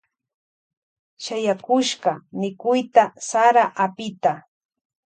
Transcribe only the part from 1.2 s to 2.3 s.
Shayakushka